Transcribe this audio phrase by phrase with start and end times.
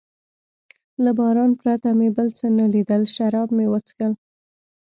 [1.03, 4.13] له باران پرته مې بل څه نه لیدل، شراب مې و څښل.